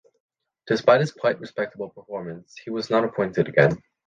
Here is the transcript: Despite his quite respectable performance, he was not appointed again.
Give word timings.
Despite 0.65 1.01
his 1.01 1.11
quite 1.11 1.39
respectable 1.39 1.89
performance, 1.91 2.55
he 2.57 2.71
was 2.71 2.89
not 2.89 3.03
appointed 3.03 3.47
again. 3.47 3.77